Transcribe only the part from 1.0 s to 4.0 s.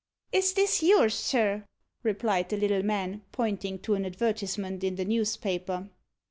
sir?" replied the little man, pointing to